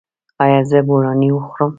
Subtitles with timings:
[0.43, 1.69] ایا زه بولاني وخورم؟